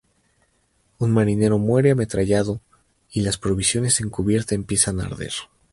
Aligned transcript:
Un 0.97 1.11
marinero 1.11 1.59
muere 1.59 1.91
ametrallado 1.91 2.59
y 3.11 3.21
las 3.21 3.37
provisiones 3.37 3.99
en 4.01 4.09
cubierta 4.09 4.55
empiezan 4.55 4.99
a 4.99 5.05
arder. 5.05 5.33